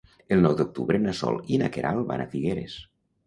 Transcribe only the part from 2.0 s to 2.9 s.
van a Figueres.